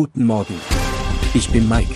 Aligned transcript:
Guten 0.00 0.26
Morgen. 0.26 0.54
Ich 1.34 1.50
bin 1.50 1.68
Mike. 1.68 1.92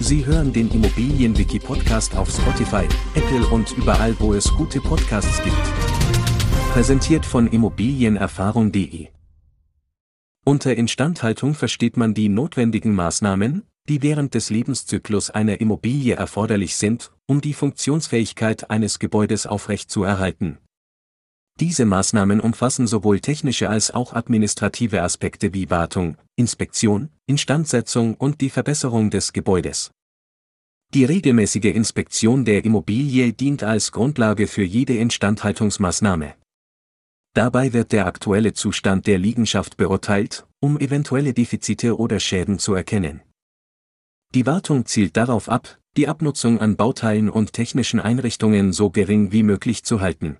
Sie 0.00 0.24
hören 0.24 0.54
den 0.54 0.70
Immobilienwiki-Podcast 0.70 2.16
auf 2.16 2.30
Spotify, 2.30 2.88
Apple 3.14 3.46
und 3.48 3.72
überall, 3.72 4.18
wo 4.20 4.32
es 4.32 4.50
gute 4.54 4.80
Podcasts 4.80 5.42
gibt. 5.42 5.54
Präsentiert 6.72 7.26
von 7.26 7.46
immobilienerfahrung.de. 7.46 9.08
Unter 10.46 10.74
Instandhaltung 10.74 11.52
versteht 11.52 11.98
man 11.98 12.14
die 12.14 12.30
notwendigen 12.30 12.94
Maßnahmen, 12.94 13.64
die 13.86 14.00
während 14.00 14.32
des 14.32 14.48
Lebenszyklus 14.48 15.28
einer 15.28 15.60
Immobilie 15.60 16.14
erforderlich 16.14 16.76
sind, 16.76 17.12
um 17.26 17.42
die 17.42 17.52
Funktionsfähigkeit 17.52 18.70
eines 18.70 18.98
Gebäudes 18.98 19.46
aufrechtzuerhalten. 19.46 20.56
Diese 21.62 21.84
Maßnahmen 21.84 22.40
umfassen 22.40 22.88
sowohl 22.88 23.20
technische 23.20 23.70
als 23.70 23.92
auch 23.92 24.14
administrative 24.14 25.00
Aspekte 25.00 25.54
wie 25.54 25.70
Wartung, 25.70 26.16
Inspektion, 26.34 27.08
Instandsetzung 27.26 28.14
und 28.14 28.40
die 28.40 28.50
Verbesserung 28.50 29.10
des 29.10 29.32
Gebäudes. 29.32 29.92
Die 30.92 31.04
regelmäßige 31.04 31.66
Inspektion 31.66 32.44
der 32.44 32.64
Immobilie 32.64 33.32
dient 33.32 33.62
als 33.62 33.92
Grundlage 33.92 34.48
für 34.48 34.64
jede 34.64 34.96
Instandhaltungsmaßnahme. 34.96 36.34
Dabei 37.32 37.72
wird 37.72 37.92
der 37.92 38.06
aktuelle 38.06 38.54
Zustand 38.54 39.06
der 39.06 39.18
Liegenschaft 39.18 39.76
beurteilt, 39.76 40.44
um 40.58 40.80
eventuelle 40.80 41.32
Defizite 41.32 41.96
oder 41.96 42.18
Schäden 42.18 42.58
zu 42.58 42.74
erkennen. 42.74 43.22
Die 44.34 44.46
Wartung 44.46 44.84
zielt 44.84 45.16
darauf 45.16 45.48
ab, 45.48 45.78
die 45.96 46.08
Abnutzung 46.08 46.60
an 46.60 46.74
Bauteilen 46.74 47.30
und 47.30 47.52
technischen 47.52 48.00
Einrichtungen 48.00 48.72
so 48.72 48.90
gering 48.90 49.30
wie 49.30 49.44
möglich 49.44 49.84
zu 49.84 50.00
halten. 50.00 50.38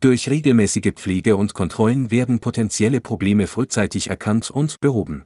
Durch 0.00 0.28
regelmäßige 0.28 0.92
Pflege 0.94 1.36
und 1.36 1.54
Kontrollen 1.54 2.10
werden 2.10 2.38
potenzielle 2.38 3.00
Probleme 3.00 3.46
frühzeitig 3.46 4.10
erkannt 4.10 4.50
und 4.50 4.80
behoben. 4.80 5.24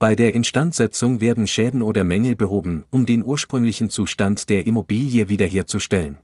Bei 0.00 0.16
der 0.16 0.34
Instandsetzung 0.34 1.20
werden 1.20 1.46
Schäden 1.46 1.80
oder 1.80 2.02
Mängel 2.02 2.34
behoben, 2.34 2.84
um 2.90 3.06
den 3.06 3.24
ursprünglichen 3.24 3.88
Zustand 3.88 4.48
der 4.48 4.66
Immobilie 4.66 5.28
wiederherzustellen. 5.28 6.18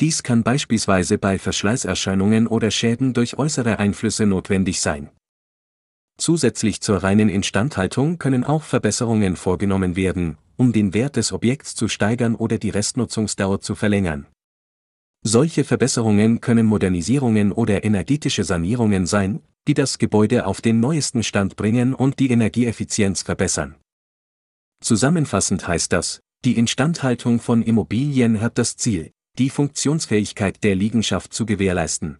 Dies 0.00 0.22
kann 0.22 0.42
beispielsweise 0.42 1.18
bei 1.18 1.38
Verschleißerscheinungen 1.38 2.46
oder 2.46 2.70
Schäden 2.70 3.12
durch 3.12 3.36
äußere 3.36 3.78
Einflüsse 3.78 4.24
notwendig 4.24 4.80
sein. 4.80 5.10
Zusätzlich 6.16 6.80
zur 6.80 7.02
reinen 7.02 7.28
Instandhaltung 7.28 8.16
können 8.16 8.44
auch 8.44 8.62
Verbesserungen 8.62 9.36
vorgenommen 9.36 9.94
werden, 9.94 10.38
um 10.56 10.72
den 10.72 10.94
Wert 10.94 11.16
des 11.16 11.32
Objekts 11.34 11.74
zu 11.74 11.86
steigern 11.86 12.34
oder 12.34 12.56
die 12.56 12.70
Restnutzungsdauer 12.70 13.60
zu 13.60 13.74
verlängern. 13.74 14.26
Solche 15.22 15.64
Verbesserungen 15.64 16.40
können 16.40 16.66
Modernisierungen 16.66 17.52
oder 17.52 17.84
energetische 17.84 18.42
Sanierungen 18.42 19.06
sein, 19.06 19.40
die 19.68 19.74
das 19.74 19.98
Gebäude 19.98 20.46
auf 20.46 20.62
den 20.62 20.80
neuesten 20.80 21.22
Stand 21.22 21.56
bringen 21.56 21.94
und 21.94 22.18
die 22.18 22.30
Energieeffizienz 22.30 23.22
verbessern. 23.22 23.76
Zusammenfassend 24.82 25.68
heißt 25.68 25.92
das, 25.92 26.20
die 26.44 26.56
Instandhaltung 26.56 27.38
von 27.38 27.62
Immobilien 27.62 28.40
hat 28.40 28.56
das 28.56 28.76
Ziel, 28.76 29.12
die 29.38 29.50
Funktionsfähigkeit 29.50 30.64
der 30.64 30.74
Liegenschaft 30.74 31.34
zu 31.34 31.44
gewährleisten. 31.44 32.18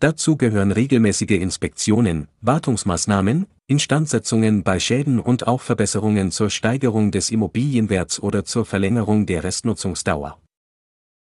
Dazu 0.00 0.36
gehören 0.36 0.72
regelmäßige 0.72 1.30
Inspektionen, 1.30 2.28
Wartungsmaßnahmen, 2.42 3.46
Instandsetzungen 3.66 4.62
bei 4.62 4.78
Schäden 4.78 5.18
und 5.18 5.46
auch 5.46 5.62
Verbesserungen 5.62 6.30
zur 6.30 6.50
Steigerung 6.50 7.10
des 7.10 7.30
Immobilienwerts 7.30 8.22
oder 8.22 8.44
zur 8.44 8.66
Verlängerung 8.66 9.24
der 9.24 9.42
Restnutzungsdauer. 9.42 10.38